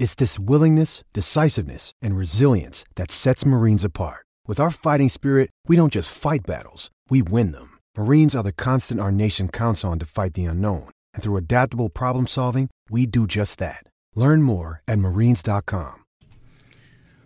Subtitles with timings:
[0.00, 4.24] It's this willingness, decisiveness, and resilience that sets Marines apart.
[4.46, 7.76] With our fighting spirit, we don't just fight battles, we win them.
[7.98, 10.88] Marines are the constant our nation counts on to fight the unknown.
[11.12, 13.84] And through adaptable problem solving, we do just that.
[14.16, 15.96] Learn more at marines.com.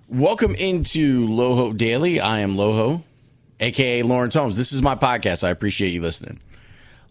[0.08, 2.18] Welcome into Loho Daily.
[2.18, 3.04] I am Loho,
[3.60, 4.56] aka Lawrence Holmes.
[4.56, 5.44] This is my podcast.
[5.44, 6.40] I appreciate you listening.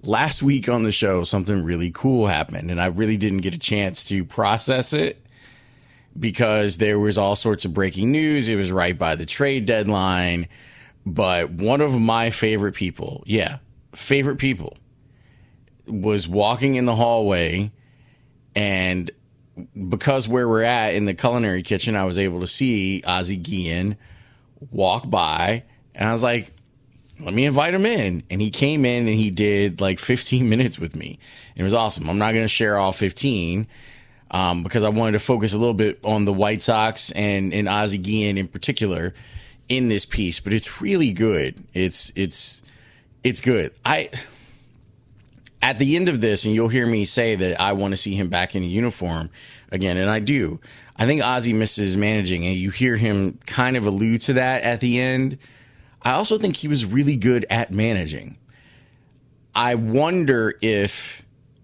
[0.01, 3.59] Last week on the show, something really cool happened, and I really didn't get a
[3.59, 5.22] chance to process it
[6.17, 8.49] because there was all sorts of breaking news.
[8.49, 10.47] It was right by the trade deadline.
[11.05, 13.57] But one of my favorite people, yeah,
[13.93, 14.77] favorite people,
[15.85, 17.71] was walking in the hallway.
[18.55, 19.11] And
[19.87, 23.97] because where we're at in the culinary kitchen, I was able to see Ozzie Guillen
[24.71, 25.63] walk by.
[25.93, 26.53] And I was like,
[27.19, 28.23] let me invite him in.
[28.29, 31.19] And he came in and he did like 15 minutes with me.
[31.55, 32.09] It was awesome.
[32.09, 33.67] I'm not going to share all 15
[34.33, 37.69] um, because I wanted to focus a little bit on the White Sox and, and
[37.69, 39.13] Ozzie Guillen in particular
[39.69, 41.63] in this piece, but it's really good.
[41.73, 42.63] It's it's
[43.23, 43.73] it's good.
[43.85, 44.09] I
[45.61, 48.15] at the end of this, and you'll hear me say that I want to see
[48.15, 49.29] him back in a uniform
[49.71, 50.59] again, and I do.
[50.97, 54.81] I think Ozzie misses managing, and you hear him kind of allude to that at
[54.81, 55.37] the end.
[56.01, 58.37] I also think he was really good at managing.
[59.55, 61.23] I wonder if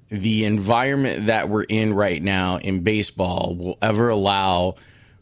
[0.09, 4.75] the environment that we're in right now in baseball will ever allow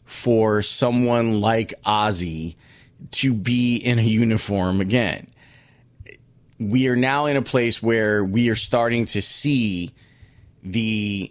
[0.04, 2.56] for someone like Ozzie
[3.10, 5.28] to be in a uniform again.
[6.58, 9.92] We are now in a place where we are starting to see
[10.62, 11.30] the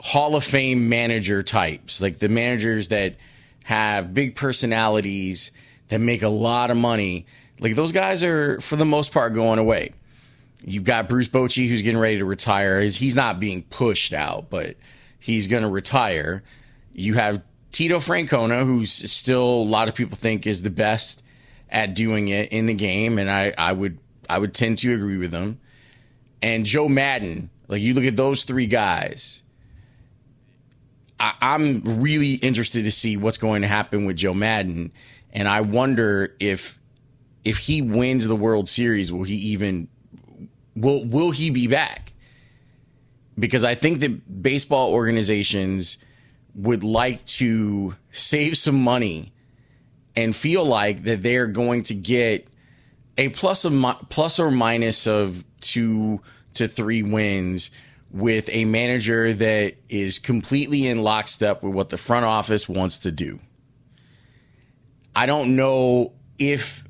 [0.00, 3.16] Hall of Fame manager types, like the managers that
[3.64, 5.50] have big personalities
[5.88, 7.24] that make a lot of money.
[7.58, 9.92] Like those guys are, for the most part, going away.
[10.66, 12.80] You've got Bruce Bochy who's getting ready to retire.
[12.80, 14.76] He's not being pushed out, but
[15.18, 16.42] he's going to retire.
[16.92, 21.22] You have Tito Francona, who's still a lot of people think is the best
[21.68, 23.98] at doing it in the game, and I, I would
[24.28, 25.60] I would tend to agree with him.
[26.40, 29.42] And Joe Maddon, like you look at those three guys,
[31.18, 34.92] I, I'm really interested to see what's going to happen with Joe Maddon,
[35.32, 36.80] and I wonder if
[37.44, 39.88] if he wins the World Series, will he even
[40.76, 42.12] will will he be back?
[43.38, 45.98] Because I think that baseball organizations
[46.54, 49.32] would like to save some money
[50.14, 52.46] and feel like that they're going to get
[53.18, 53.72] a plus of
[54.08, 56.20] plus or minus of two
[56.54, 57.70] to three wins
[58.10, 63.10] with a manager that is completely in lockstep with what the front office wants to
[63.10, 63.40] do.
[65.16, 66.84] I don't know if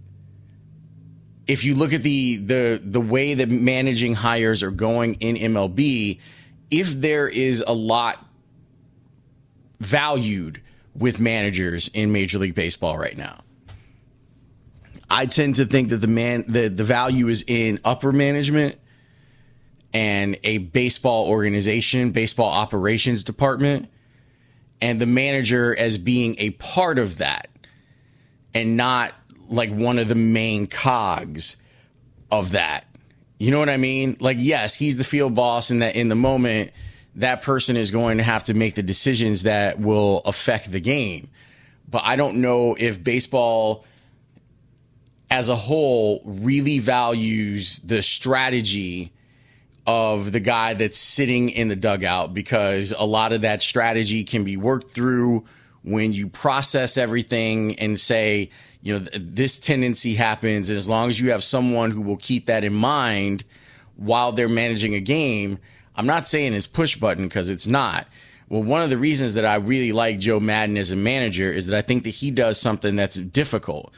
[1.46, 6.20] if you look at the the the way that managing hires are going in MLB,
[6.70, 8.24] if there is a lot
[9.80, 10.62] valued
[10.94, 13.40] with managers in Major League Baseball right now.
[15.10, 18.76] I tend to think that the man the, the value is in upper management
[19.92, 23.88] and a baseball organization, baseball operations department,
[24.80, 27.48] and the manager as being a part of that
[28.54, 29.12] and not
[29.48, 31.56] like one of the main cogs
[32.30, 32.86] of that.
[33.38, 34.16] You know what I mean?
[34.20, 36.70] Like, yes, he's the field boss, and that in the moment,
[37.16, 41.28] that person is going to have to make the decisions that will affect the game.
[41.88, 43.84] But I don't know if baseball
[45.30, 49.12] as a whole really values the strategy
[49.86, 54.44] of the guy that's sitting in the dugout because a lot of that strategy can
[54.44, 55.44] be worked through
[55.82, 58.50] when you process everything and say,
[58.84, 60.68] you know, this tendency happens.
[60.68, 63.42] And as long as you have someone who will keep that in mind
[63.96, 65.58] while they're managing a game,
[65.96, 68.06] I'm not saying it's push button because it's not.
[68.50, 71.66] Well, one of the reasons that I really like Joe Maddon as a manager is
[71.68, 73.90] that I think that he does something that's difficult.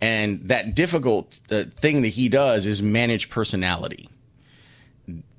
[0.00, 4.08] And that difficult thing that he does is manage personality.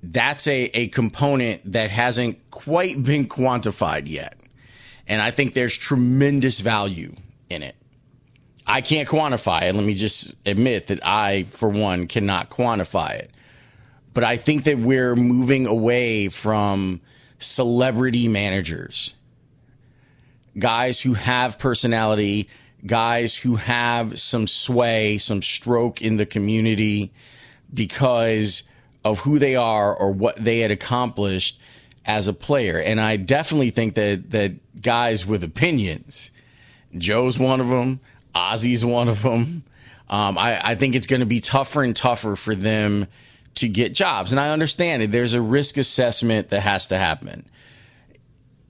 [0.03, 4.37] That's a, a component that hasn't quite been quantified yet.
[5.07, 7.15] And I think there's tremendous value
[7.49, 7.75] in it.
[8.71, 9.75] I can't quantify it.
[9.75, 13.31] Let me just admit that I, for one, cannot quantify it.
[14.13, 17.01] But I think that we're moving away from
[17.37, 19.13] celebrity managers.
[20.57, 22.49] guys who have personality,
[22.85, 27.13] guys who have some sway, some stroke in the community
[27.73, 28.63] because
[29.03, 31.59] of who they are or what they had accomplished
[32.05, 32.79] as a player.
[32.79, 36.31] And I definitely think that that guys with opinions,
[36.97, 37.99] Joe's one of them,
[38.33, 39.63] Ozzie's one of them.
[40.09, 43.07] Um, I, I think it's going to be tougher and tougher for them
[43.55, 44.31] to get jobs.
[44.31, 45.11] And I understand it.
[45.11, 47.47] There's a risk assessment that has to happen.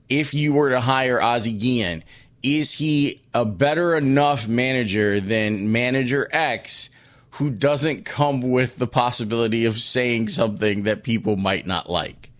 [0.08, 2.04] If you were to hire Ozzie Guillen,
[2.42, 6.90] is he a better enough manager than manager X
[7.36, 12.30] who doesn't come with the possibility of saying something that people might not like?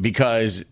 [0.00, 0.64] Because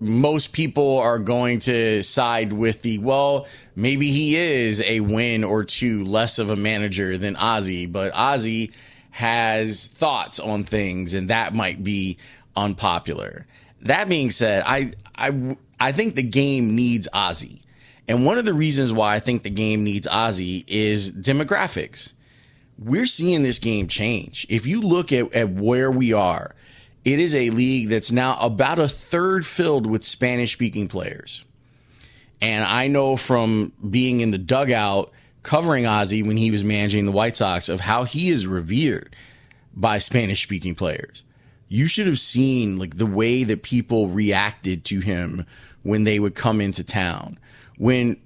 [0.00, 5.62] most people are going to side with the well maybe he is a win or
[5.62, 8.72] two less of a manager than ozzie but ozzie
[9.10, 12.16] has thoughts on things and that might be
[12.56, 13.46] unpopular.
[13.82, 17.62] That being said i i i think the game needs ozzie.
[18.08, 22.12] And one of the reasons why i think the game needs ozzie is demographics.
[22.78, 24.46] We're seeing this game change.
[24.48, 26.54] If you look at, at where we are
[27.04, 31.44] it is a league that's now about a third filled with Spanish speaking players.
[32.42, 35.12] And I know from being in the dugout
[35.42, 39.14] covering Ozzie when he was managing the White Sox of how he is revered
[39.74, 41.22] by Spanish speaking players.
[41.68, 45.46] You should have seen like the way that people reacted to him
[45.82, 47.38] when they would come into town.
[47.78, 48.20] When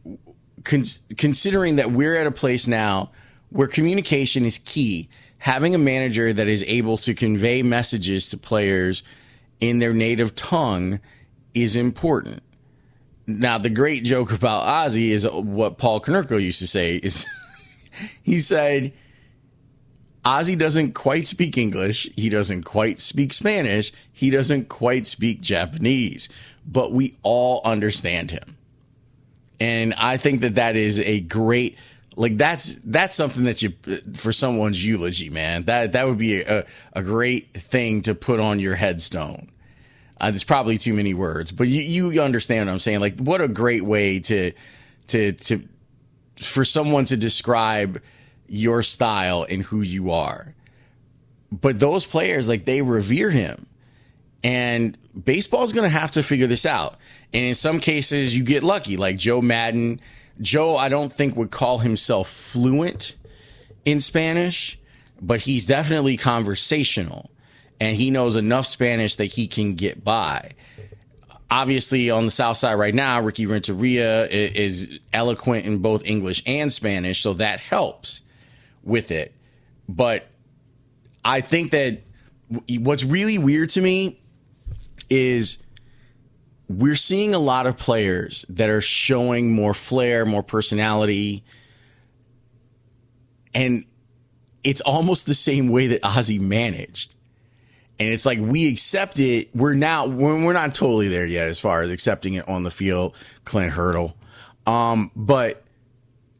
[0.64, 0.82] con-
[1.16, 3.12] considering that we're at a place now
[3.54, 5.08] where communication is key
[5.38, 9.04] having a manager that is able to convey messages to players
[9.60, 10.98] in their native tongue
[11.54, 12.42] is important.
[13.28, 17.28] Now, the great joke about Ozzie is what Paul Konerko used to say is
[18.24, 18.92] he said,
[20.24, 22.10] Ozzie doesn't quite speak English.
[22.16, 23.92] He doesn't quite speak Spanish.
[24.12, 26.28] He doesn't quite speak Japanese,
[26.66, 28.56] but we all understand him.
[29.60, 31.76] And I think that that is a great
[32.16, 33.72] like that's that's something that you
[34.14, 35.64] for someone's eulogy, man.
[35.64, 39.50] That that would be a, a great thing to put on your headstone.
[40.20, 43.00] Uh, there's probably too many words, but you, you understand what I'm saying.
[43.00, 44.52] Like, what a great way to
[45.08, 45.68] to to
[46.36, 48.00] for someone to describe
[48.46, 50.54] your style and who you are.
[51.50, 53.66] But those players, like, they revere him,
[54.42, 56.96] and baseball is going to have to figure this out.
[57.32, 60.00] And in some cases, you get lucky, like Joe Maddon
[60.40, 63.14] Joe, I don't think would call himself fluent
[63.84, 64.78] in Spanish,
[65.20, 67.30] but he's definitely conversational
[67.80, 70.52] and he knows enough Spanish that he can get by.
[71.50, 76.72] Obviously, on the South Side right now, Ricky Renteria is eloquent in both English and
[76.72, 78.22] Spanish, so that helps
[78.82, 79.34] with it.
[79.88, 80.26] But
[81.24, 82.00] I think that
[82.78, 84.18] what's really weird to me
[85.10, 85.62] is
[86.68, 91.44] we're seeing a lot of players that are showing more flair, more personality.
[93.54, 93.84] And
[94.62, 97.14] it's almost the same way that Ozzie managed.
[98.00, 99.54] And it's like we accept it.
[99.54, 103.14] We're now we're not totally there yet as far as accepting it on the field,
[103.44, 104.16] Clint Hurdle.
[104.66, 105.62] Um, but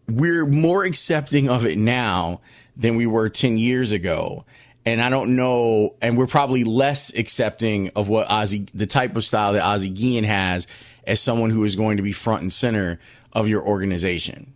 [0.09, 2.41] we're more accepting of it now
[2.77, 4.45] than we were 10 years ago
[4.87, 9.25] and I don't know, and we're probably less accepting of what Ozzie, the type of
[9.25, 10.67] style that Ozzie Guillen has
[11.07, 12.99] as someone who is going to be front and center
[13.33, 14.53] of your organization.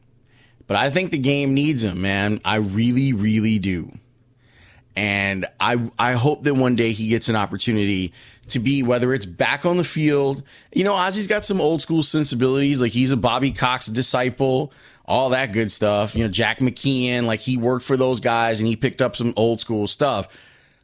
[0.66, 2.40] But I think the game needs him, man.
[2.44, 3.90] I really, really do.
[4.94, 8.12] And I, I hope that one day he gets an opportunity
[8.49, 10.42] to be, whether it's back on the field.
[10.75, 12.80] You know, Ozzie's got some old school sensibilities.
[12.80, 14.73] Like he's a Bobby Cox disciple
[15.09, 16.15] all that good stuff.
[16.15, 19.33] You know, Jack McKeon, like he worked for those guys and he picked up some
[19.37, 20.29] old school stuff.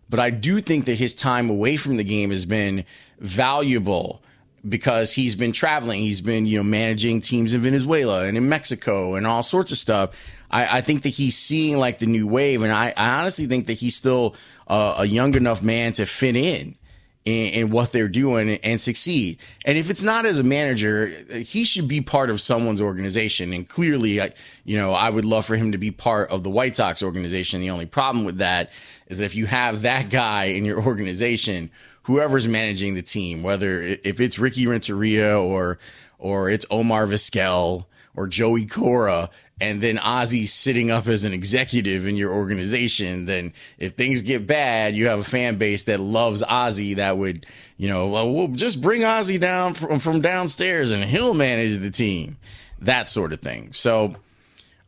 [0.08, 2.84] But I do think that his time away from the game has been
[3.20, 4.22] valuable
[4.66, 6.00] because he's been traveling.
[6.00, 9.78] He's been, you know, managing teams in Venezuela and in Mexico and all sorts of
[9.78, 10.10] stuff.
[10.50, 12.62] I, I think that he's seeing like the new wave.
[12.62, 16.34] And I, I honestly think that he's still uh, a young enough man to fit
[16.34, 16.76] in
[17.24, 19.38] in, in, what they're doing and succeed.
[19.64, 23.52] And if it's not as a manager, he should be part of someone's organization.
[23.52, 24.32] And clearly, I,
[24.64, 27.60] you know, I would love for him to be part of the White Sox organization.
[27.60, 28.70] The only problem with that
[29.06, 31.70] is that if you have that guy in your organization,
[32.02, 35.78] whoever's managing the team, whether if it's Ricky Renteria or
[36.18, 42.06] or it's Omar Vizquel or Joey Cora, and then Ozzie's sitting up as an executive
[42.06, 46.42] in your organization, then if things get bad, you have a fan base that loves
[46.42, 47.46] Ozzie that would,
[47.76, 51.90] you know, well, we'll just bring Ozzie down from, from downstairs and he'll manage the
[51.90, 52.36] team,
[52.80, 53.72] that sort of thing.
[53.72, 54.16] So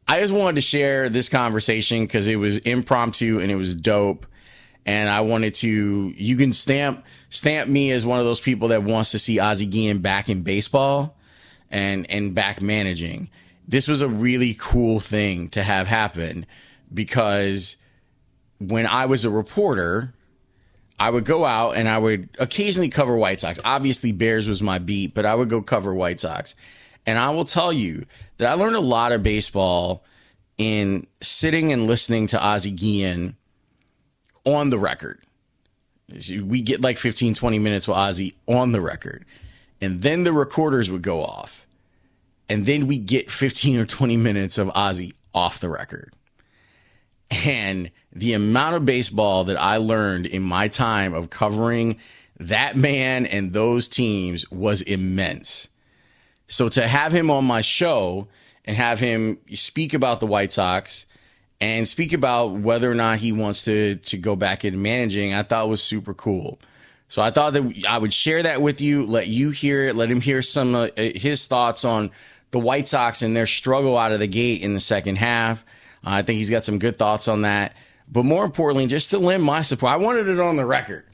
[0.08, 4.26] I just wanted to share this conversation because it was impromptu and it was dope.
[4.84, 5.68] And I wanted to,
[6.16, 9.66] you can stamp, stamp me as one of those people that wants to see Ozzie
[9.66, 11.16] Guillen back in baseball
[11.70, 13.28] and and back managing.
[13.68, 16.46] This was a really cool thing to have happen
[16.92, 17.76] because
[18.58, 20.14] when I was a reporter,
[20.98, 23.60] I would go out and I would occasionally cover White Sox.
[23.64, 26.54] Obviously, Bears was my beat, but I would go cover White Sox.
[27.04, 28.06] And I will tell you
[28.38, 30.04] that I learned a lot of baseball
[30.58, 33.36] in sitting and listening to Ozzie Guillen
[34.44, 35.20] on the record.
[36.42, 39.24] We get like 15, 20 minutes with Ozzie on the record.
[39.80, 41.65] And then the recorders would go off.
[42.48, 46.14] And then we get 15 or 20 minutes of Ozzie off the record.
[47.30, 51.98] And the amount of baseball that I learned in my time of covering
[52.38, 55.68] that man and those teams was immense.
[56.46, 58.28] So to have him on my show
[58.64, 61.06] and have him speak about the White Sox
[61.60, 65.42] and speak about whether or not he wants to to go back into managing, I
[65.42, 66.58] thought was super cool.
[67.08, 70.10] So I thought that I would share that with you, let you hear it, let
[70.10, 72.10] him hear some of uh, his thoughts on
[72.56, 75.62] the White Sox and their struggle out of the gate in the second half.
[76.02, 77.76] Uh, I think he's got some good thoughts on that.
[78.10, 81.04] But more importantly, just to lend my support, I wanted it on the record.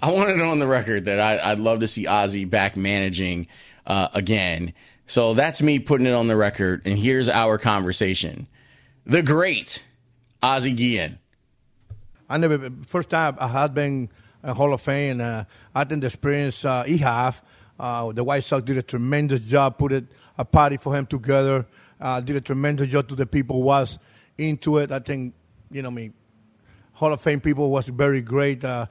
[0.00, 3.48] I wanted it on the record that I, would love to see Ozzie back managing
[3.88, 4.72] uh, again.
[5.08, 6.82] So that's me putting it on the record.
[6.84, 8.46] And here's our conversation.
[9.04, 9.82] The great
[10.44, 11.18] Ozzie Guillen.
[12.30, 14.10] I never, first time I had been
[14.44, 15.44] a Hall of Fame, and uh,
[15.74, 17.42] I think the experience uh, he have,
[17.80, 20.04] uh, the White Sox did a tremendous job, put it
[20.38, 21.66] a party for him together,
[22.00, 23.98] uh, did a tremendous job to the people was
[24.38, 24.92] into it.
[24.92, 25.34] I think,
[25.70, 26.12] you know, me,
[26.92, 28.64] Hall of Fame people was very great.
[28.64, 28.86] Uh,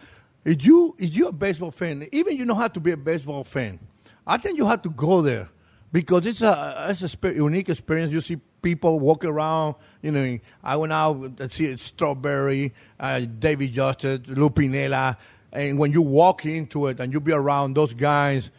[0.45, 3.43] if you if you a baseball fan, even you know how to be a baseball
[3.43, 3.79] fan,
[4.25, 5.49] I think you have to go there
[5.91, 8.13] because it's a it's a unique experience.
[8.13, 9.75] You see people walk around.
[10.01, 15.17] You know, I went out to see Strawberry, uh, David Justice, Lou Piniella,
[15.51, 18.51] and when you walk into it and you be around those guys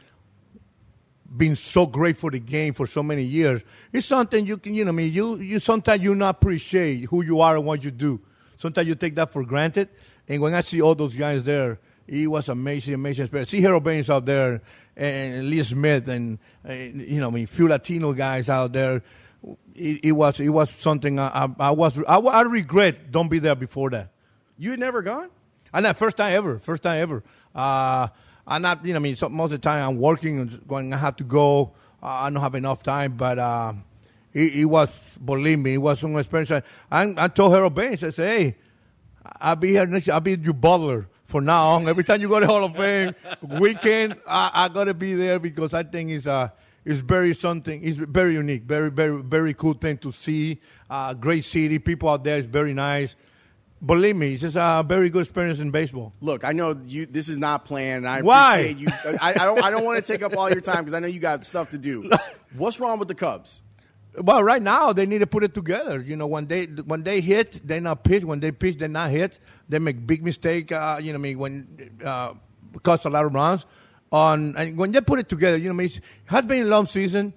[1.37, 4.85] being so great for the game for so many years, it's something you can, you
[4.85, 7.91] know, I mean, you, you sometimes you not appreciate who you are and what you
[7.91, 8.21] do.
[8.57, 9.89] Sometimes you take that for granted.
[10.27, 13.51] And when I see all those guys there, it was amazing, amazing experience.
[13.51, 14.63] See Harold Baines out there
[14.97, 19.03] and Lee Smith and, and you know, I mean, few Latino guys out there.
[19.75, 23.39] It, it was it was something I, I, I was I, I, regret don't be
[23.39, 24.11] there before that.
[24.59, 25.29] You had never gone?
[25.73, 27.23] And that first time ever, first time ever.
[27.55, 28.09] Uh,
[28.49, 30.93] I'm not, you know, I mean, so, most of the time I'm working and going,
[30.93, 31.73] I have to go.
[32.03, 33.75] Uh, I don't have enough time, but uh,
[34.33, 34.89] it, it, was,
[35.23, 36.51] believe me, it was an experience.
[36.51, 38.57] I, I told Harold Baines, I said, hey,
[39.41, 41.89] I'll be here next, I'll be your butler for now on.
[41.89, 45.75] Every time you go to Hall of Fame weekend, I, I gotta be there because
[45.75, 46.49] I think it's uh
[46.85, 47.85] it's very something.
[47.85, 50.61] It's very unique, very very very cool thing to see.
[50.89, 53.15] Uh, great city, people out there is very nice.
[53.85, 56.13] Believe me, it's just a very good experience in baseball.
[56.21, 57.07] Look, I know you.
[57.07, 58.09] This is not planned.
[58.09, 58.59] I Why?
[58.59, 59.19] appreciate you.
[59.21, 59.63] I, I don't.
[59.63, 61.71] I don't want to take up all your time because I know you got stuff
[61.71, 62.11] to do.
[62.57, 63.63] What's wrong with the Cubs?
[64.21, 66.01] Well, right now they need to put it together.
[66.01, 68.25] You know, when they when they hit, they not pitch.
[68.25, 69.39] When they pitch, they not hit.
[69.69, 70.73] They make big mistake.
[70.73, 72.35] Uh, you know, I mean, when uh,
[72.83, 73.65] cost a lot of runs.
[74.11, 76.65] On and when they put it together, you know, I mean, it has been a
[76.65, 77.35] long season.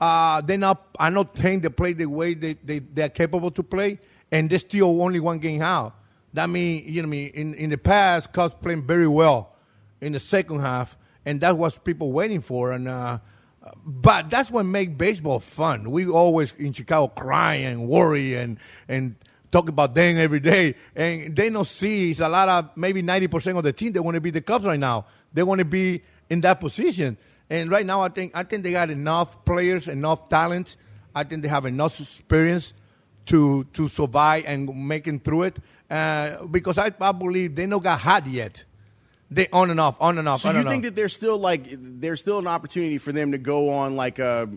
[0.00, 0.86] Uh, they not.
[0.98, 3.98] I don't think they play the way they they they are capable to play,
[4.32, 5.94] and they still only one game out.
[6.32, 9.54] That mean, you know, I mean, in in the past, Cubs playing very well
[10.00, 12.88] in the second half, and that was people waiting for, and.
[12.88, 13.18] Uh,
[13.86, 15.92] but that's what make baseball fun.
[15.92, 18.58] We always in Chicago cry and worry and
[18.88, 19.14] and
[19.52, 23.28] talk about them every day, and they don't see it's a lot of maybe ninety
[23.28, 25.06] percent of the team they want to be the Cubs right now.
[25.32, 27.16] They want to be in that position,
[27.50, 30.76] and right now I think I think they got enough players, enough talent.
[31.14, 32.72] I think they have enough experience
[33.26, 35.58] to to survive and making through it.
[35.90, 38.64] Uh, because I, I believe they don't got hot yet.
[39.30, 40.40] They on and off, on and off.
[40.40, 43.70] So you think that there's still like there's still an opportunity for them to go
[43.70, 44.48] on like a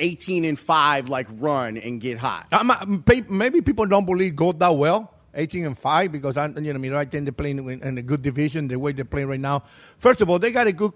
[0.00, 2.46] 18 and five like run and get hot?
[2.52, 5.14] I'm, maybe people don't believe go that well.
[5.34, 7.98] 18 and 5 because I, you know, I mean, right then they're playing in, in,
[7.98, 9.62] a good division the way they're playing right now.
[9.98, 10.92] First of all, they got a good.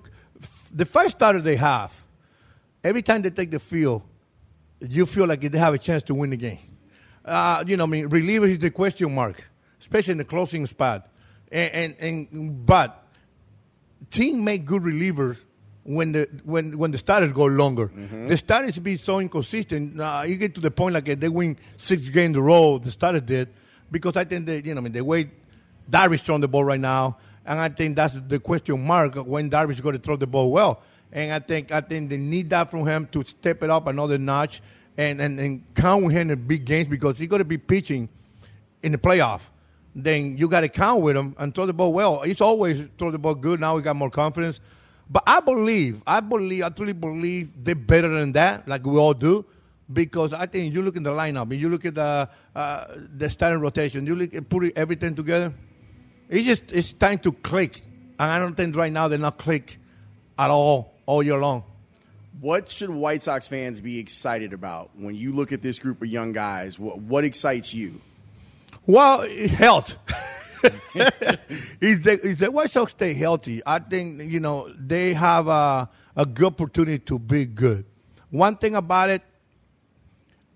[0.73, 2.07] The first starter they have,
[2.83, 4.03] every time they take the field,
[4.81, 6.59] you feel like they have a chance to win the game.
[7.25, 9.43] Uh, you know, I mean, relievers is the question mark,
[9.81, 11.09] especially in the closing spot
[11.53, 13.05] and, and, and but
[14.11, 15.37] team make good relievers
[15.85, 17.89] when the when when the starters go longer.
[17.89, 18.29] Mm-hmm.
[18.29, 20.01] The starters be so inconsistent.
[20.01, 22.79] Uh, you get to the point like they win six games in a row.
[22.79, 23.49] The starters did
[23.91, 25.31] because I think they you know I mean the way
[25.91, 29.73] Darvish throwing the ball right now, and I think that's the question mark when Darvish
[29.73, 30.83] is going to throw the ball well.
[31.13, 34.17] And I think I think they need that from him to step it up another
[34.17, 34.63] notch
[34.97, 38.09] and and, and count with him in big games because he's going to be pitching
[38.83, 39.43] in the playoff
[39.95, 42.21] then you got to count with him and throw the ball well.
[42.21, 43.61] He's always throw the ball good.
[43.61, 44.61] Now we got more confidence.
[45.11, 49.13] But I believe, I believe, I truly believe they're better than that, like we all
[49.13, 49.45] do,
[49.93, 52.85] because I think you look at the lineup, you look at the uh,
[53.15, 55.53] the starting rotation, you look at putting everything together.
[56.31, 57.83] It's just it's time to click,
[58.19, 59.79] and I don't think right now they're not click
[60.39, 61.65] at all all year long.
[62.41, 66.09] What should White Sox fans be excited about when you look at this group of
[66.09, 66.79] young guys?
[66.79, 68.01] What, what excites you?
[68.87, 69.97] Well, health.
[70.95, 76.47] if the White Sox stay healthy, I think you know they have a, a good
[76.47, 77.85] opportunity to be good.
[78.31, 79.23] One thing about it,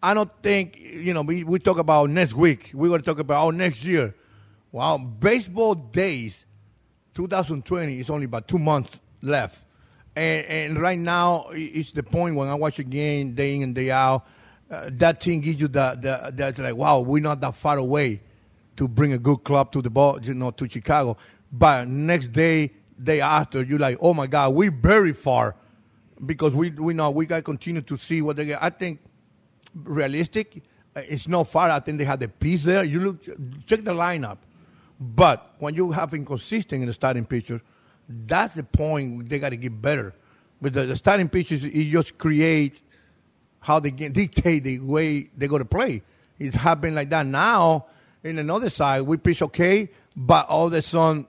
[0.02, 2.70] I don't think you know we, we talk about next week.
[2.72, 4.14] We're going to talk about oh, next year.
[4.72, 6.44] Well, baseball days,
[7.14, 9.64] 2020 is only about two months left,
[10.16, 13.74] and, and right now it's the point when I watch a game day in and
[13.74, 14.26] day out.
[14.68, 18.20] Uh, that thing gives you the, the that's like wow we're not that far away
[18.76, 21.16] to bring a good club to the ball you know to Chicago.
[21.52, 25.54] But next day day after you're like oh my god we're very far.
[26.24, 28.62] Because we we know we got to continue to see what they get.
[28.62, 29.00] I think
[29.74, 30.62] realistic
[30.96, 31.68] uh, it's not far.
[31.68, 32.82] I think they have the piece there.
[32.82, 33.22] You look
[33.66, 34.38] check the lineup.
[34.98, 37.60] But when you have inconsistent in the starting pitcher
[38.08, 40.14] that's the point they got to get better
[40.60, 42.82] But the, the starting pitchers it just create
[43.60, 46.02] how they get, dictate the way they're going to play.
[46.38, 47.86] It's happened like that now.
[48.22, 51.26] In another side, we pitch okay, but all of a sudden,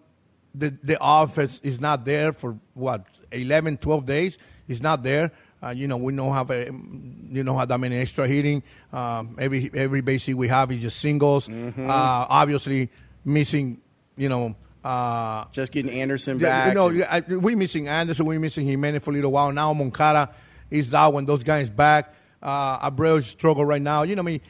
[0.54, 4.38] the, the offense is not there for what 11, 12 days.
[4.68, 5.32] It's not there.
[5.62, 8.62] Uh, you know, we don't have a, you know, have that many extra hitting.
[8.94, 11.48] Um, every every base we have is just singles.
[11.48, 11.90] Mm-hmm.
[11.90, 12.90] Uh, obviously,
[13.26, 13.82] missing,
[14.16, 16.70] you know, uh, just getting Anderson back.
[16.70, 18.26] You know, we're missing Anderson.
[18.26, 19.52] We're missing Jimenez for a little while.
[19.52, 20.34] Now Moncada
[20.70, 22.14] is out when those guys back.
[22.42, 24.04] Uh, Abreu struggle right now.
[24.04, 24.42] You know, I mean,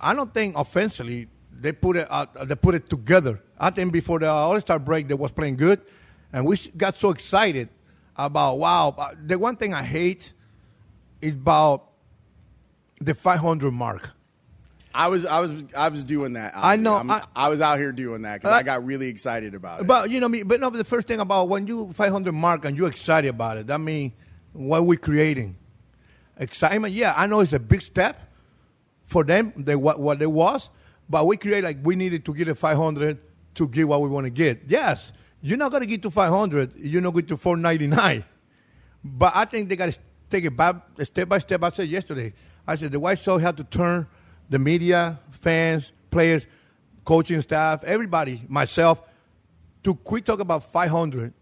[0.00, 3.40] I don't think offensively they put it uh, they put it together.
[3.58, 5.80] I think before the All Star break they was playing good,
[6.32, 7.68] and we got so excited
[8.16, 9.12] about wow.
[9.24, 10.32] The one thing I hate
[11.20, 11.88] is about
[13.00, 14.10] the 500 mark.
[14.94, 16.52] I was I was I was doing that.
[16.54, 16.96] I know.
[16.96, 19.86] I, I, was out here doing that because uh, I got really excited about it.
[19.86, 20.42] But you know, me.
[20.42, 20.70] But no.
[20.70, 23.80] But the first thing about when you 500 mark and you're excited about it, that
[23.80, 24.12] means
[24.52, 25.56] what we're creating
[26.38, 26.94] excitement.
[26.94, 28.20] Yeah, I know it's a big step
[29.12, 30.70] for them, they, what, what it was,
[31.08, 33.18] but we create like we needed to get a 500
[33.54, 34.62] to get what we want to get.
[34.66, 38.24] Yes, you're not going to get to 500, you're not going to 499.
[39.04, 39.98] But I think they got to
[40.30, 41.62] take it back step by step.
[41.62, 42.32] I said yesterday,
[42.66, 44.06] I said the White Sox have to turn
[44.52, 46.46] the media, fans, players,
[47.06, 49.00] coaching staff, everybody, myself,
[49.82, 51.32] to quit talk about 500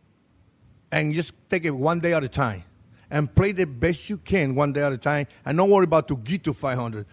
[0.92, 2.62] and just take it one day at a time
[3.10, 6.06] and play the best you can one day at a time and don't worry about
[6.06, 7.04] to get to 500.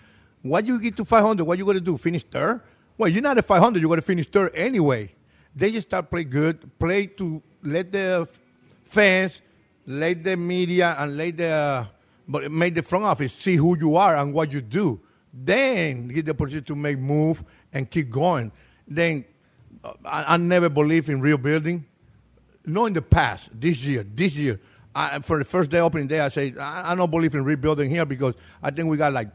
[0.43, 1.97] What you get to 500, what you going to do?
[1.97, 2.61] Finish third?
[2.95, 5.15] Well, you're not at 500, you're going to finish third anyway.
[5.55, 8.29] They just start play good, play to let the
[8.83, 9.41] fans,
[9.87, 11.87] let the media, and let the
[12.27, 14.99] but make the front office see who you are and what you do.
[15.39, 18.51] Then get the opportunity to make move and keep going.
[18.87, 19.25] Then
[19.83, 21.85] uh, I, I never believe in rebuilding.
[22.65, 23.49] No, in the past.
[23.53, 24.59] This year, this year,
[24.95, 27.89] I, for the first day opening day, I say I, I, don't believe in rebuilding
[27.89, 29.29] here because I think we got like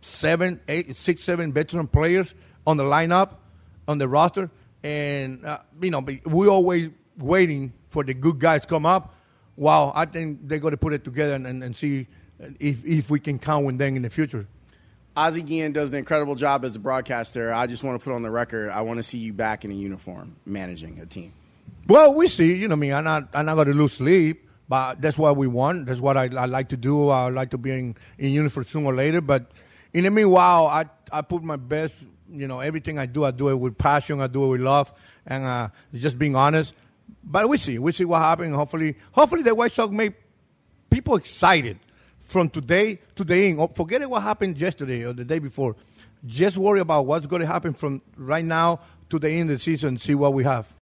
[0.00, 2.34] seven, eight, six, seven veteran players
[2.66, 3.34] on the lineup,
[3.88, 4.48] on the roster,
[4.84, 9.14] and uh, you know we always waiting for the good guys come up.
[9.56, 12.06] Wow, I think they're going to put it together and, and, and see
[12.60, 14.46] if if we can count on them in the future.
[15.16, 17.52] Ozzie Guillen does an incredible job as a broadcaster.
[17.52, 19.70] I just want to put on the record, I want to see you back in
[19.70, 21.32] a uniform managing a team.
[21.86, 22.54] Well, we see.
[22.54, 24.48] You know, I mean, I'm not, I'm not going to lose sleep.
[24.72, 25.84] But that's what we want.
[25.84, 27.10] That's what I, I like to do.
[27.10, 29.20] I like to be in, in uniform sooner or later.
[29.20, 29.50] But
[29.92, 31.92] in the meanwhile, I, I put my best,
[32.30, 34.22] you know, everything I do, I do it with passion.
[34.22, 34.90] I do it with love
[35.26, 36.72] and uh, just being honest.
[37.22, 37.78] But we see.
[37.78, 38.56] We see what happens.
[38.56, 40.14] Hopefully, hopefully the White Sox make
[40.88, 41.78] people excited
[42.32, 43.60] from today to the end.
[43.60, 45.76] Oh, forget what happened yesterday or the day before.
[46.26, 49.62] Just worry about what's going to happen from right now to the end of the
[49.62, 49.98] season.
[49.98, 50.72] See what we have.